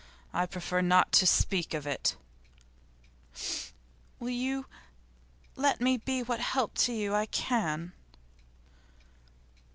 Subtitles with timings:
[0.33, 2.15] I prefer not to speak of it.'
[4.19, 4.65] 'Will you
[5.55, 7.91] let me be what help to you I can?